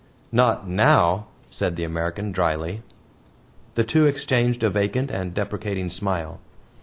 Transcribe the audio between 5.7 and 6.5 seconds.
smile.